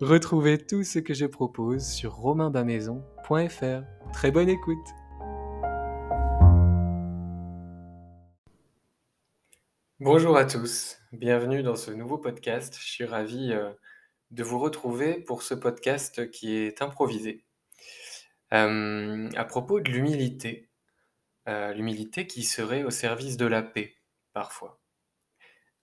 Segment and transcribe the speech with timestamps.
[0.00, 4.12] Retrouvez tout ce que je propose sur romainbamaison.fr.
[4.12, 4.86] Très bonne écoute
[10.00, 12.76] Bonjour à tous, bienvenue dans ce nouveau podcast.
[12.76, 13.70] Je suis ravi euh,
[14.32, 17.44] de vous retrouver pour ce podcast qui est improvisé.
[18.52, 20.70] Euh, à propos de l'humilité,
[21.48, 23.94] euh, l'humilité qui serait au service de la paix,
[24.32, 24.80] parfois.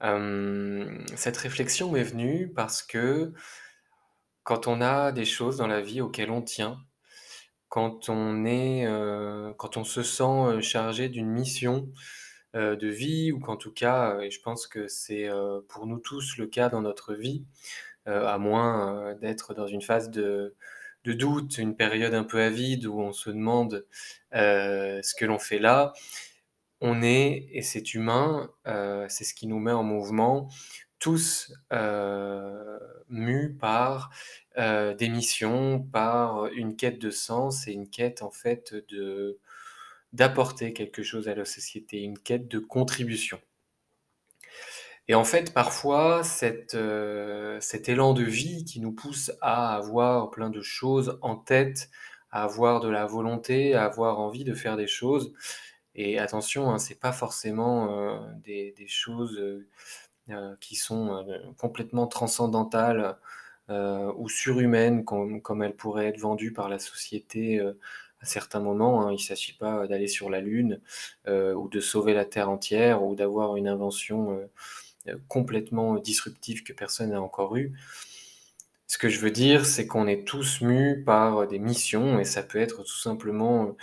[0.02, 3.34] cette réflexion m'est venue parce que
[4.44, 6.80] quand on a des choses dans la vie auxquelles on tient,
[7.72, 11.90] quand on est, euh, quand on se sent euh, chargé d'une mission
[12.54, 15.30] euh, de vie, ou qu'en tout cas, et je pense que c'est
[15.70, 17.46] pour nous tous le cas dans notre vie,
[18.06, 20.56] à moins d'être dans une phase de,
[21.06, 23.86] de doute, une période un peu avide où on se demande
[24.34, 25.94] ce que l'on fait là,
[26.82, 30.50] on est, et c'est humain, c'est ce qui nous met en mouvement,
[31.02, 32.80] tous euh,
[33.10, 34.12] mus par
[34.58, 38.74] euh, des missions, par une quête de sens et une quête en fait
[40.14, 43.42] d'apporter quelque chose à la société, une quête de contribution.
[45.08, 46.22] Et en fait, parfois,
[46.76, 51.90] euh, cet élan de vie qui nous pousse à avoir plein de choses en tête,
[52.30, 55.34] à avoir de la volonté, à avoir envie de faire des choses.
[55.96, 59.42] Et attention, hein, c'est pas forcément des, choses
[60.60, 63.18] qui sont euh, complètement transcendantales
[63.70, 69.02] euh, ou surhumaines, comme, comme, elles pourraient être vendues par la société à certains moments.
[69.02, 69.12] Hein.
[69.12, 70.82] Il ne s'agit pas d'aller sur la Lune
[71.28, 74.40] ou de sauver la Terre entière ou d'avoir une invention
[75.28, 77.74] complètement disruptive que personne n'a encore eue.
[78.88, 82.44] Ce que je veux dire, c'est qu'on est tous mus par des missions et ça
[82.44, 83.78] peut être tout simplement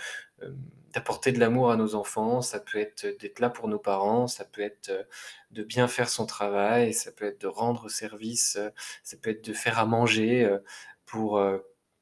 [0.93, 4.45] d'apporter de l'amour à nos enfants, ça peut être d'être là pour nos parents, ça
[4.45, 5.03] peut être euh,
[5.51, 8.69] de bien faire son travail, ça peut être de rendre service, euh,
[9.03, 10.59] ça peut être de faire à manger euh,
[11.05, 11.41] pour,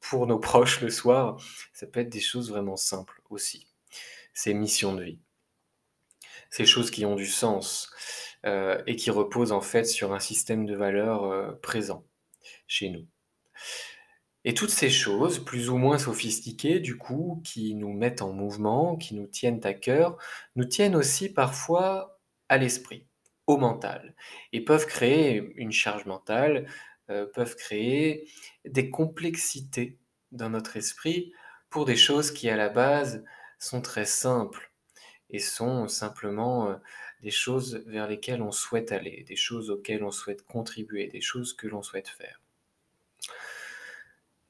[0.01, 1.37] pour nos proches le soir,
[1.73, 3.67] ça peut être des choses vraiment simples aussi.
[4.33, 5.19] Ces missions de vie.
[6.49, 7.91] Ces choses qui ont du sens
[8.43, 12.05] et qui reposent en fait sur un système de valeurs présent
[12.67, 13.05] chez nous.
[14.47, 18.95] Et toutes ces choses, plus ou moins sophistiquées, du coup, qui nous mettent en mouvement,
[18.95, 20.17] qui nous tiennent à cœur,
[20.55, 23.05] nous tiennent aussi parfois à l'esprit,
[23.45, 24.15] au mental,
[24.53, 26.65] et peuvent créer une charge mentale,
[27.09, 28.29] euh, peuvent créer
[28.63, 29.97] des complexités
[30.31, 31.33] dans notre esprit
[31.69, 33.25] pour des choses qui, à la base,
[33.59, 34.71] sont très simples
[35.29, 36.75] et sont simplement euh,
[37.21, 41.53] des choses vers lesquelles on souhaite aller, des choses auxquelles on souhaite contribuer, des choses
[41.53, 42.39] que l'on souhaite faire.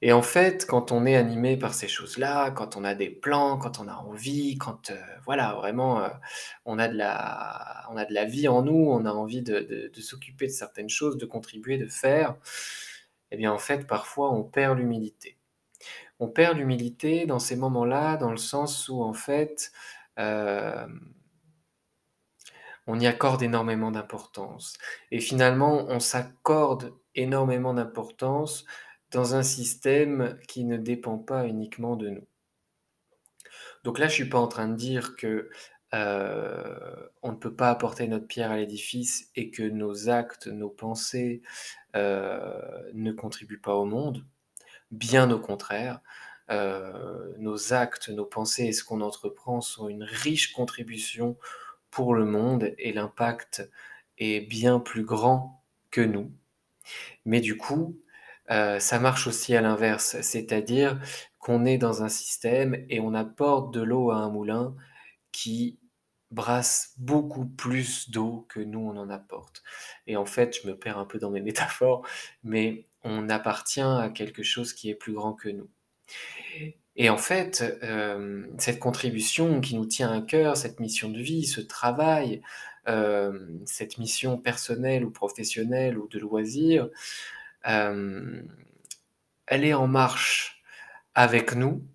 [0.01, 3.57] Et en fait, quand on est animé par ces choses-là, quand on a des plans,
[3.57, 6.09] quand on a envie, quand, euh, voilà, vraiment, euh,
[6.65, 9.89] on a de la on a de la vie en nous, on a envie de
[9.93, 12.35] de s'occuper de certaines choses, de contribuer, de faire,
[13.31, 15.37] eh bien, en fait, parfois, on perd l'humilité.
[16.19, 19.71] On perd l'humilité dans ces moments-là, dans le sens où, en fait,
[22.87, 24.77] on y accorde énormément d'importance
[25.11, 28.65] et finalement, on s'accorde énormément d'importance
[29.11, 32.27] dans un système qui ne dépend pas uniquement de nous.
[33.83, 35.49] Donc là, je ne suis pas en train de dire que
[35.93, 40.69] euh, on ne peut pas apporter notre pierre à l'édifice et que nos actes, nos
[40.69, 41.41] pensées
[41.95, 44.25] euh, ne contribuent pas au monde.
[44.91, 46.01] Bien au contraire,
[46.49, 51.37] euh, nos actes, nos pensées et ce qu'on entreprend sont une riche contribution
[51.89, 53.69] pour le monde et l'impact
[54.17, 56.31] est bien plus grand que nous.
[57.25, 57.97] Mais du coup,
[58.51, 60.99] heu, ça marche aussi à l'inverse, c'est-à-dire
[61.39, 64.75] qu'on est dans un système et on apporte de l'eau à un moulin
[65.31, 65.79] qui
[66.31, 69.63] brasse beaucoup plus d'eau que nous on en apporte.
[70.07, 72.07] Et en fait, je me perds un peu dans mes métaphores,
[72.43, 75.69] mais on appartient à quelque chose qui est plus grand que nous.
[76.95, 81.45] Et en fait, hem, cette contribution qui nous tient à cœur, cette mission de vie,
[81.45, 82.41] ce travail,
[82.87, 86.89] hem, cette mission personnelle ou professionnelle ou de loisir,
[87.67, 88.47] hem,
[89.45, 90.63] elle est en marche
[91.13, 91.87] avec nous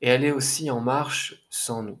[0.00, 2.00] et elle est aussi en marche sans nous.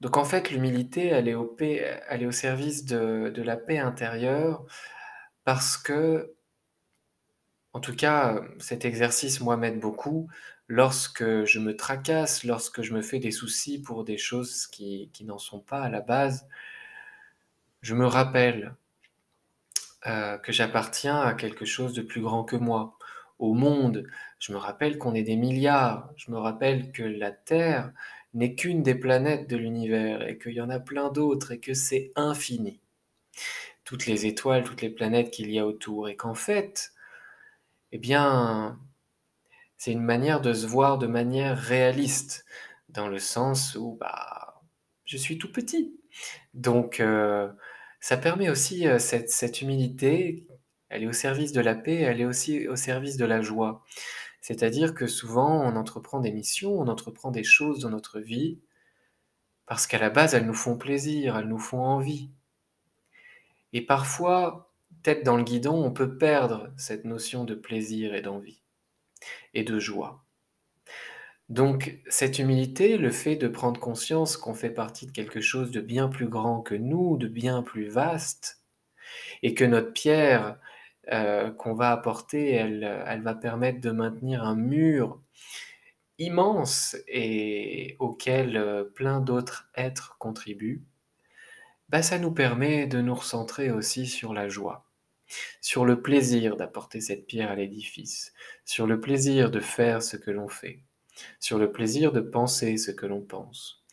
[0.00, 4.64] Donc en fait, l'humilité, elle est au service de la paix intérieure
[5.44, 6.34] parce que
[7.72, 10.28] en tout cas, cet exercice, moi, m'aide beaucoup
[10.66, 15.38] lorsque je me tracasse, lorsque je me fais des soucis pour des choses qui n'en
[15.38, 16.48] sont pas à la base.
[17.82, 18.74] Je me rappelle
[20.06, 22.96] heu, que j'appartiens à quelque chose de plus grand que moi,
[23.38, 24.06] au monde.
[24.38, 26.10] Je me rappelle qu'on est des milliards.
[26.16, 27.92] Je me rappelle que la Terre
[28.34, 31.74] n'est qu'une des planètes de l'univers et qu'il y en a plein d'autres et que
[31.74, 32.80] c'est infini.
[33.84, 36.92] Toutes les étoiles, toutes les planètes qu'il y a autour et qu'en fait,
[37.92, 38.78] eh bien,
[39.76, 42.44] c'est une manière de se voir de manière réaliste,
[42.88, 44.62] dans le sens où, bah,
[45.04, 45.98] je suis tout petit.
[46.54, 47.52] Donc heu,
[48.00, 50.46] ça permet aussi, cette cette humilité,
[50.88, 53.84] elle est au service de la paix, elle est aussi au service de la joie.
[54.40, 58.58] C'est-à-dire que souvent, on entreprend des missions, on entreprend des choses dans notre vie
[59.66, 62.30] parce qu'à la base, elles nous font plaisir, elles nous font envie.
[63.72, 68.62] Et parfois, tête dans le guidon, on peut perdre cette notion de plaisir et d'envie
[69.54, 70.24] et de joie.
[71.50, 75.80] Donc cette humilité, le fait de prendre conscience qu'on fait partie de quelque chose de
[75.80, 78.62] bien plus grand que nous, de bien plus vaste
[79.42, 80.58] et que notre pierre,
[81.12, 85.20] heu, qu'on va apporter, elle, va permettre de maintenir un mur
[86.18, 90.84] immense et auquel, heu, plein d'autres êtres contribuent,
[91.88, 94.86] bah, ça nous permet de nous recentrer aussi sur la joie,
[95.60, 98.32] sur le plaisir d'apporter cette pierre à l'édifice,
[98.64, 100.82] sur le plaisir de faire ce que l'on fait,
[101.38, 103.84] sur le plaisir de penser ce que l'on pense.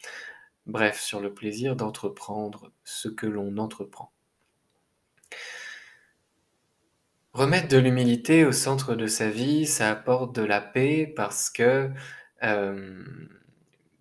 [0.66, 4.12] Bref, sur le plaisir d'entreprendre ce que l'on entreprend.
[7.34, 11.92] Remettre de l'humilité au centre de sa vie, ça apporte de la paix parce que,
[12.42, 13.30] hem,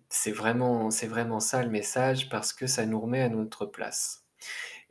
[0.09, 4.25] c'est vraiment c'est vraiment ça le message parce que ça nous remet à notre place.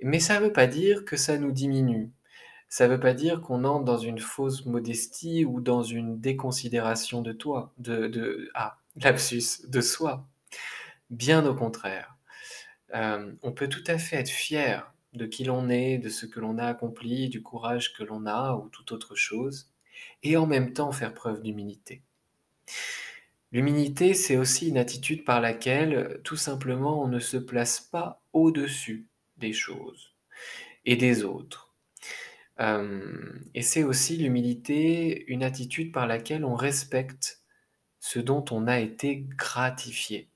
[0.02, 2.12] Mais ça veut pas dire que ça nous diminue.
[2.68, 7.32] Ça veut pas dire qu'on entre dans une fausse modestie ou dans une déconsidération de
[7.32, 10.26] toi, de de ah, lapsus, de soi.
[11.10, 12.16] Bien au contraire.
[12.92, 16.40] Hem, on peut tout à fait être fier de qui l'on est, de ce que
[16.40, 19.70] l'on a accompli, du courage que l'on a ou toute autre chose
[20.22, 22.02] et en même temps faire preuve d'humilité.
[23.52, 29.06] L'humilité, c'est aussi une attitude par laquelle, tout simplement, on ne se place pas au-dessus
[29.38, 30.14] des choses
[30.84, 31.65] et des autres.
[32.58, 37.42] Hem et c'est aussi l'humilité, une attitude par laquelle on respecte
[38.00, 40.28] ce dont on a été gratifié.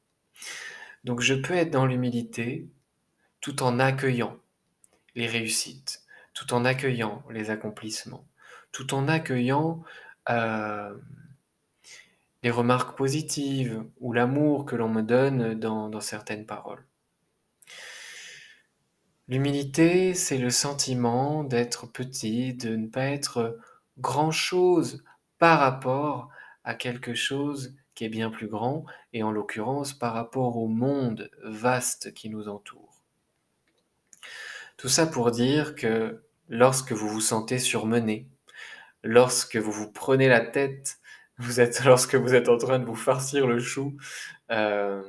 [1.05, 2.69] Donc je peux être dans l'humilité,
[3.41, 4.37] tout en accueillant
[5.15, 6.03] les réussites,
[6.35, 8.27] tout en accueillant les accomplissements,
[8.73, 9.83] tout en accueillant,
[10.29, 11.03] hem,
[12.43, 16.85] les remarques positives ou l'amour que l'on me donne dans certaines paroles.
[19.31, 23.57] L'humilité, c'est le sentiment d'être petit, de ne pas être
[23.99, 25.05] grand chose
[25.39, 26.31] par rapport
[26.65, 31.31] à quelque chose qui est bien plus grand et en l'occurrence par rapport au monde
[31.45, 33.05] vaste qui nous entoure.
[34.77, 38.27] Tout ça pour dire que lorsque vous vous sentez surmené,
[39.05, 40.99] lorsque vous vous prenez la tête,
[41.85, 43.97] lorsque vous êtes en train de vous farcir le chou,
[44.49, 45.05] hem,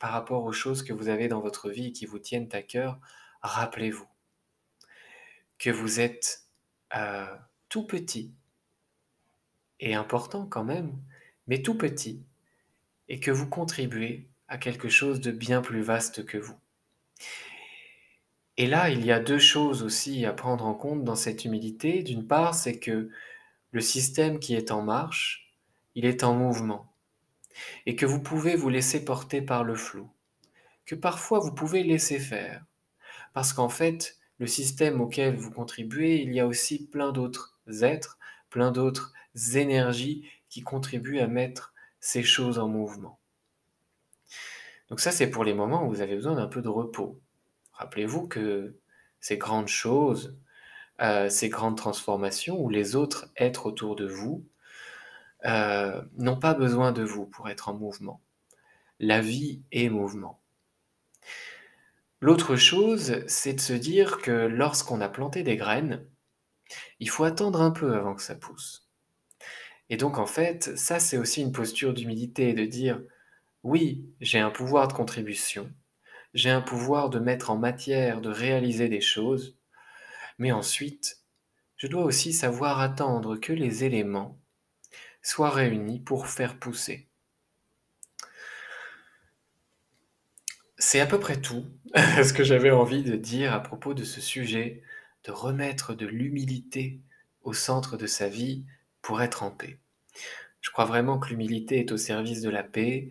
[0.00, 2.62] par rapport aux choses que vous avez dans votre vie et qui vous tiennent à
[2.62, 2.98] cœur,
[3.42, 4.08] rappelez-vous
[5.58, 6.48] que vous êtes,
[6.96, 7.26] heu,
[7.68, 8.34] tout petit
[9.80, 11.02] et important quand même,
[11.46, 12.24] mais tout petit
[13.08, 16.58] et que vous contribuez à quelque chose de bien plus vaste que vous.
[18.56, 22.02] Et là, il y a 2 choses aussi à prendre en compte dans cette humilité.
[22.02, 23.10] D'une part, c'est que
[23.72, 25.52] le système qui est en marche,
[25.94, 26.89] il est en mouvement
[27.86, 30.08] et que vous pouvez vous laisser porter par le flot,
[30.86, 32.64] que parfois vous pouvez laisser faire.
[33.32, 38.18] Parce qu'en fait, le système auquel vous contribuez, il y a aussi plein d'autres êtres,
[38.48, 39.12] plein d'autres
[39.54, 43.18] énergies qui contribuent à mettre ces choses en mouvement.
[44.88, 47.20] Donc ça, c'est pour les moments où vous avez besoin d'un peu de repos.
[47.72, 48.76] Rappelez-vous que
[49.20, 50.36] ces grandes choses,
[51.00, 54.44] euh, ces grandes transformations où les autres êtres autour de vous
[55.46, 58.20] euh, n'ont pas besoin de vous pour être en mouvement.
[58.98, 60.40] La vie est mouvement.
[62.20, 66.04] L'autre chose, c'est de se dire que lorsqu'on a planté des graines,
[66.98, 68.90] il faut attendre un peu avant que ça pousse.
[69.88, 73.00] Et donc en fait, ça c'est aussi une posture d'humilité, de dire
[73.62, 75.72] oui, j'ai un pouvoir de contribution,
[76.34, 79.58] j'ai un pouvoir de mettre en matière, de réaliser des choses,
[80.38, 81.18] mais ensuite,
[81.76, 84.39] je dois aussi savoir attendre que les éléments
[85.22, 87.08] soient réunis pour faire pousser.
[90.78, 94.20] C'est à peu près tout ce que j'avais envie de dire à propos de ce
[94.20, 94.82] sujet,
[95.24, 97.00] de remettre de l'humilité
[97.42, 98.64] au centre de sa vie
[99.02, 99.78] pour être en paix.
[100.60, 103.10] Je crois vraiment que l'humilité est au service de la paix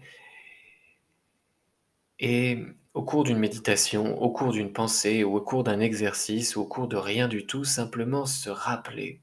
[2.19, 2.63] et
[2.93, 6.65] au cours d'une méditation, au cours d'une pensée, ou au cours d'un exercice, ou au
[6.65, 9.21] cours de rien du tout, simplement se rappeler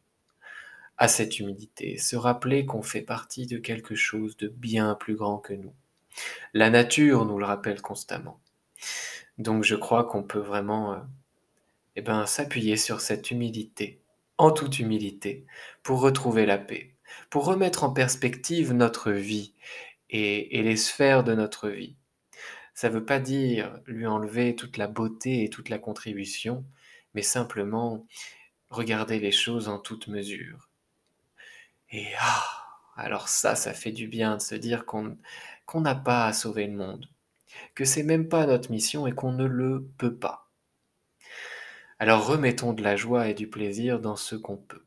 [0.98, 5.38] à cette humilité, se rappeler qu'on fait partie de quelque chose de bien plus grand
[5.38, 5.74] que nous.
[6.54, 8.40] La nature nous le rappelle constamment.
[9.38, 10.98] Donc je crois qu'on peut vraiment euh,
[11.96, 14.00] eh ben, s'appuyer sur cette humilité,
[14.38, 15.44] en toute humilité,
[15.82, 16.94] pour retrouver la paix,
[17.30, 19.52] pour remettre en perspective notre vie
[20.08, 21.96] et, et les sphères de notre vie.
[22.72, 26.64] Ça ne veut pas dire lui enlever toute la beauté et toute la contribution,
[27.14, 28.06] mais simplement
[28.70, 30.65] regarder les choses en toute mesure.
[31.96, 32.44] Et ah,
[32.94, 35.16] alors ça, ça fait du bien de se dire qu'on
[35.80, 37.08] n'a pas à sauver le monde,
[37.74, 40.50] que c'est même pas notre mission et qu'on ne le peut pas.
[41.98, 44.84] Alors remettons de la joie et du plaisir dans ce qu'on peut.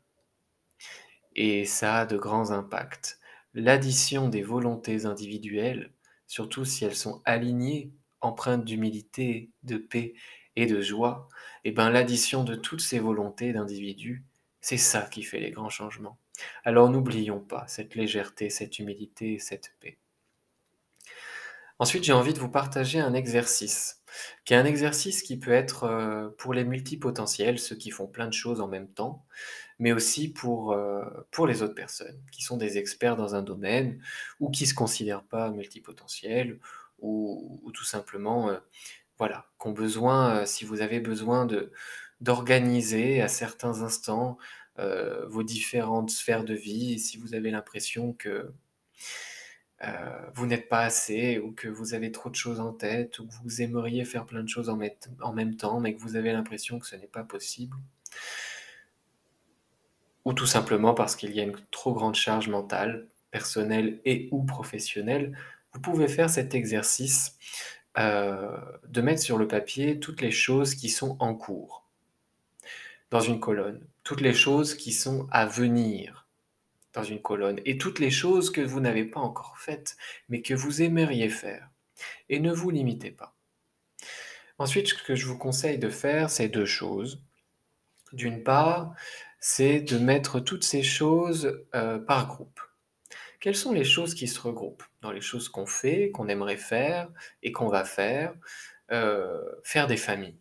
[1.34, 3.18] Et ça a de grands impacts.
[3.54, 5.92] L'addition des volontés individuelles,
[6.28, 10.14] surtout si elles sont alignées, empreintes d'humilité, de paix
[10.54, 11.28] et de joie,
[11.64, 14.24] et eh ben l'addition de toutes ces volontés d'individus,
[14.60, 16.20] c'est ça qui fait les grands changements.
[16.64, 19.98] Alors n'oublions pas cette légèreté, cette humilité et cette paix.
[21.80, 24.02] Ensuite, j'ai envie de vous partager un exercice,
[24.44, 28.26] qui est un exercice qui peut être euh, pour les multipotentiels, ceux qui font plein
[28.26, 29.24] de choses en même temps,
[29.78, 31.02] mais aussi pour, euh,
[31.48, 33.98] les autres personnes, qui sont des experts dans un domaine,
[34.40, 36.60] ou qui ne se considèrent pas multipotentiels,
[36.98, 38.58] ou, tout simplement, euh,
[39.16, 41.48] voilà, qu'ont besoin, si vous avez besoin
[42.20, 44.36] d'organiser à certains instants
[44.78, 48.50] vos différentes sphères de vie, si vous avez l'impression que
[49.82, 53.26] euh, vous n'êtes pas assez, ou que vous avez trop de choses en tête, ou
[53.26, 54.78] que vous aimeriez faire plein de choses en,
[55.22, 57.76] en même temps, mais que vous avez l'impression que ce n'est pas possible.
[60.26, 64.44] Ou tout simplement parce qu'il y a une trop grande charge mentale, personnelle et ou
[64.44, 65.36] professionnelle,
[65.72, 67.38] vous pouvez faire cet exercice
[67.98, 71.86] euh, de mettre sur le papier toutes les choses qui sont en cours
[73.10, 76.26] dans une colonne, toutes les choses qui sont à venir
[76.94, 79.96] dans une colonne et toutes les choses que vous n'avez pas encore faites,
[80.28, 81.70] mais que vous aimeriez faire.
[82.28, 83.36] Et ne vous limitez pas.
[84.58, 87.22] Ensuite, ce que je vous conseille de faire, c'est deux choses.
[88.12, 88.96] D'une part,
[89.38, 92.60] c'est de mettre toutes ces choses euh, par groupe.
[93.38, 97.08] Quelles sont les choses qui se regroupent dans les choses qu'on fait, qu'on aimerait faire
[97.44, 98.34] et qu'on va faire
[98.90, 100.40] euh, Faire des familles?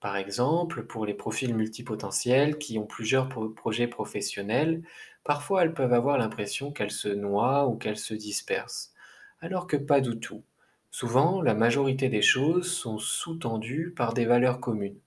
[0.00, 4.82] Par exemple, pour les profils multipotentiels qui ont plusieurs projets professionnels,
[5.24, 8.94] parfois elles peuvent avoir l'impression qu'elles se noient ou qu'elles se dispersent,
[9.40, 10.44] alors que pas du tout.
[10.90, 15.00] Souvent, la majorité des choses sont sous-tendues par des valeurs communes.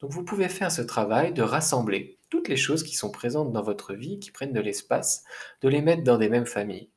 [0.00, 3.62] Donc vous pouvez faire ce travail de rassembler toutes les choses qui sont présentes dans
[3.62, 5.24] votre vie, qui prennent de l'espace,
[5.60, 6.88] de les mettre dans des mêmes familles.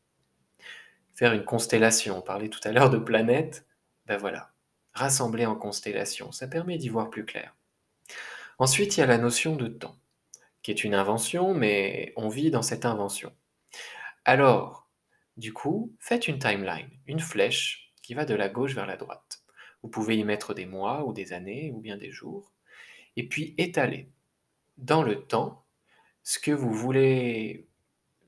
[1.13, 3.67] Faire une constellation, on parlait tout à l'heure de planètes,
[4.08, 4.52] ben voilà,
[4.94, 6.32] rassembler en constellations.
[6.32, 7.56] Ça permet d'y voir plus clair.
[8.60, 9.98] Ensuite, il y a la notion de temps,
[10.62, 13.34] qui est une invention, mais on vit dans cette invention.
[14.26, 14.90] Alors,
[15.38, 19.44] du coup, faites une timeline, une flèche qui va de la gauche vers la droite.
[19.82, 22.52] Vous pouvez y mettre des mois ou des années ou bien des jours,
[23.16, 24.12] et puis étaler
[24.78, 25.66] dans le temps
[26.24, 27.68] ce que vous voulez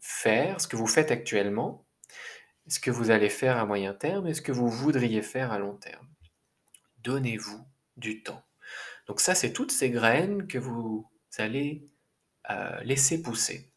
[0.01, 1.85] faire, ce que vous faites actuellement,
[2.67, 5.59] ce que vous allez faire à moyen terme et ce que vous voudriez faire à
[5.59, 6.07] long terme
[7.05, 8.43] donnez-vous du temps.
[9.07, 11.07] Donc ça, c'est toutes ces graines que vous
[11.37, 11.87] allez
[12.49, 13.71] euh, laisser pousser.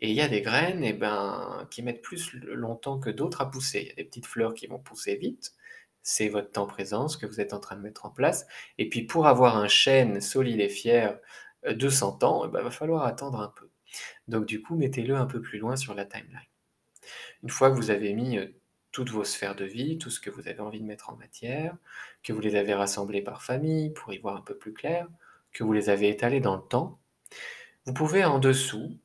[0.00, 3.50] Et il y a des graines eh ben, qui mettent plus longtemps que d'autres à
[3.50, 3.80] pousser.
[3.80, 5.54] Il y a des petites fleurs qui vont pousser vite.
[6.02, 8.46] C'est votre temps présent, ce que vous êtes en train de mettre en place.
[8.78, 11.18] Et puis pour avoir un chêne solide et fier
[11.66, 13.70] euh, de 100 ans, il eh ben, va falloir attendre un peu.
[14.28, 16.40] Donc du coup, mettez-le un peu plus loin sur la timeline.
[17.42, 18.46] Une fois que vous avez mis euh,
[18.92, 21.76] toutes vos sphères de vie, tout ce que vous avez envie de mettre en matière,
[22.22, 25.06] que vous les avez rassemblées par famille pour y voir un peu plus clair,
[25.52, 26.98] que vous les avez étalées dans le temps,
[27.84, 28.98] vous pouvez en dessous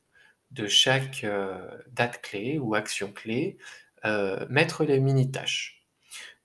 [0.50, 1.58] de chaque euh,
[1.90, 3.58] date clé ou action clé
[4.04, 5.86] euh, mettre les mini-tâches,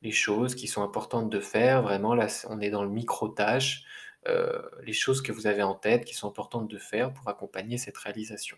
[0.01, 1.81] les choses qui sont importantes de faire.
[1.81, 3.83] Vraiment, là, on est dans le micro-tâche,
[4.27, 7.77] euh, les choses que vous avez en tête qui sont importantes de faire pour accompagner
[7.77, 8.57] cette réalisation.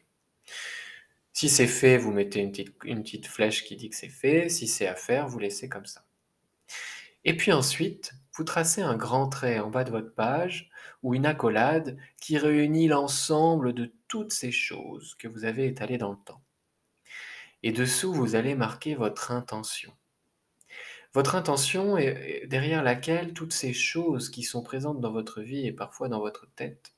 [1.33, 2.51] Si c'est fait, vous mettez une
[3.03, 4.50] petite, flèche qui dit que c'est fait.
[4.50, 6.05] Si c'est à faire, vous laissez comme ça.
[7.23, 10.69] Et puis ensuite, vous tracez un grand trait en bas de votre page
[11.03, 16.11] ou une accolade qui réunit l'ensemble de toutes ces choses que vous avez étalées dans
[16.11, 16.41] le temps.
[17.63, 19.93] Et dessous, vous allez marquer votre intention.
[21.13, 25.73] Votre intention est derrière laquelle toutes ces choses qui sont présentes dans votre vie et
[25.73, 26.93] parfois dans votre tête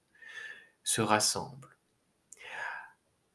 [0.83, 1.72] se rassemblent.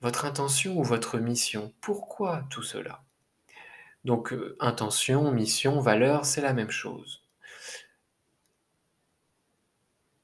[0.00, 3.02] Votre intention ou votre mission, pourquoi tout cela?
[4.04, 7.24] Donc euh, intention, mission, valeur, c'est la même chose.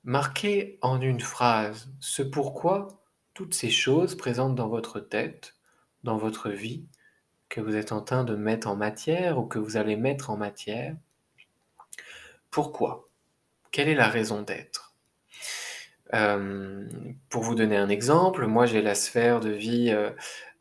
[0.04, 2.88] Marquez en une phrase ce pourquoi
[3.32, 5.56] toutes ces choses présentes dans votre tête,
[6.04, 6.86] dans votre vie,
[7.48, 10.36] que vous êtes en train de mettre en matière ou que vous allez mettre en
[10.36, 10.96] matière.
[12.50, 13.08] Pourquoi?
[13.70, 14.83] Quelle est la raison d'être?
[16.14, 16.88] Euh,
[17.28, 20.10] Pour vous donner un exemple, moi j'ai la sphère de vie euh,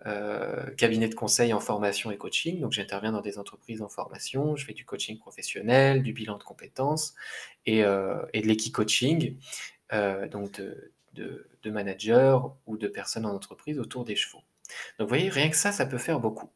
[0.06, 2.60] euh, cabinet de conseil en formation et coaching.
[2.60, 6.44] Donc j'interviens dans des entreprises en formation, je fais du coaching professionnel, du bilan de
[6.44, 7.16] compétences
[7.66, 9.38] et, de l'équi-coaching,
[10.32, 14.44] donc de, de, de, managers ou de personnes en entreprise autour des chevaux.
[14.98, 16.50] Donc vous voyez, rien que ça, ça peut faire beaucoup.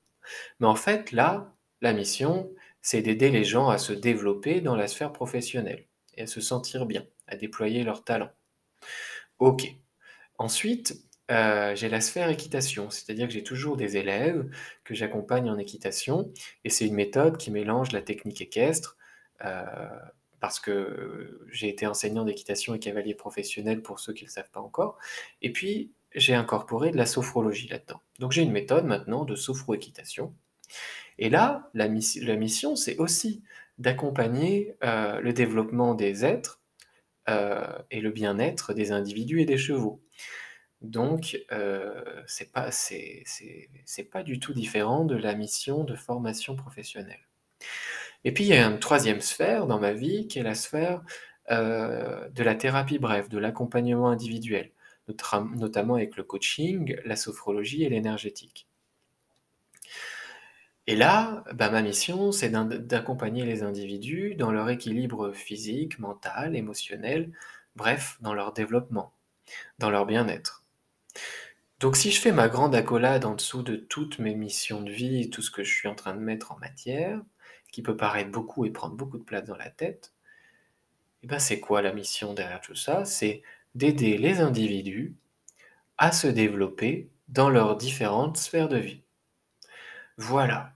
[0.59, 2.49] Mais en fait, là, la mission,
[2.81, 5.85] c'est d'aider les gens à se développer dans la sphère professionnelle
[6.15, 8.31] et à se sentir bien, à déployer leurs talents.
[9.39, 9.75] Ok.
[10.37, 14.49] Ensuite, euh, j'ai la sphère équitation, c'est-à-dire que j'ai toujours des élèves
[14.83, 16.31] que j'accompagne en équitation,
[16.63, 18.97] et c'est une méthode qui mélange la technique équestre,
[19.43, 19.65] euh,
[20.39, 24.51] parce que j'ai été enseignant d'équitation et cavalier professionnel pour ceux qui ne le savent
[24.51, 24.97] pas encore,
[25.41, 28.01] et puis j'ai incorporé de la sophrologie là-dedans.
[28.19, 30.33] Donc j'ai une méthode maintenant de sophro-équitation,
[31.17, 33.43] et là, la, mission, c'est aussi
[33.79, 36.61] d'accompagner euh, le développement des êtres
[37.29, 40.01] euh, et le bien-être des individus et des chevaux.
[40.81, 47.27] Donc, euh, c'est pas, du tout différent de la mission de formation professionnelle.
[48.23, 51.01] Et puis, il y a une troisième sphère dans ma vie qui est la sphère
[51.51, 54.71] euh, de la thérapie brève, de l'accompagnement individuel,
[55.55, 58.66] notamment avec le coaching, la sophrologie et l'énergétique.
[60.87, 67.31] Et là, bah, ma mission, c'est d'accompagner les individus dans leur équilibre physique, mental, émotionnel,
[67.75, 69.13] bref, dans leur développement,
[69.79, 70.63] dans leur bien-être.
[71.79, 75.29] Donc si je fais ma grande accolade en dessous de toutes mes missions de vie,
[75.29, 77.21] tout ce que je suis en train de mettre en matière,
[77.71, 80.13] qui peut paraître beaucoup et prendre beaucoup de place dans la tête,
[81.23, 83.05] eh ben c'est quoi la mission derrière tout ça?
[83.05, 83.43] C'est
[83.75, 85.15] d'aider les individus
[85.97, 89.03] à se développer dans leurs différentes sphères de vie.
[90.17, 90.73] Voilà,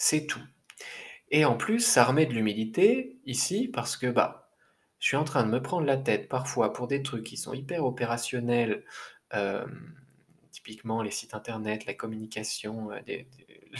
[0.00, 0.40] c'est tout.
[1.30, 4.50] Et en plus, ça remet de l'humilité ici parce que bah,
[4.98, 7.52] je suis en train de me prendre la tête parfois pour des trucs qui sont
[7.52, 8.84] hyper opérationnels,
[9.34, 9.66] euh,
[10.52, 13.22] typiquement les sites internet, la communication, euh,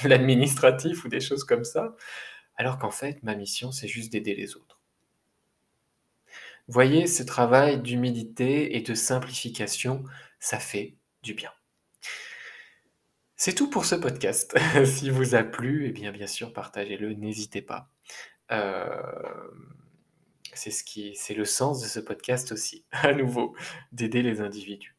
[0.04, 1.96] l'administratif ou des choses comme ça,
[2.56, 4.78] alors qu'en fait, ma mission, c'est juste d'aider les autres.
[6.68, 10.04] Voyez, ce travail d'humilité et de simplification,
[10.38, 11.50] ça fait du bien.
[13.42, 14.54] C'est tout pour ce podcast.
[14.84, 17.88] si vous a plu, eh bien, bien sûr, partagez-le, n'hésitez pas.
[18.52, 18.84] Euh,
[20.52, 23.56] c'est ce c'est le sens de ce podcast aussi, à nouveau,
[23.92, 24.94] d'aider les individus.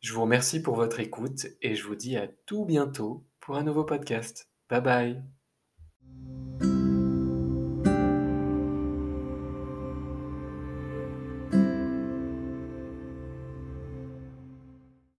[0.00, 3.62] Je vous remercie pour votre écoute et je vous dis à tout bientôt pour un
[3.62, 4.50] nouveau podcast.
[4.68, 6.75] Bye bye